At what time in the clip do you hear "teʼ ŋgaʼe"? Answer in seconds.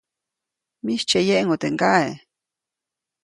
1.61-2.19